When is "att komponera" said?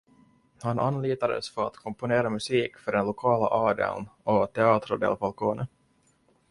1.67-2.29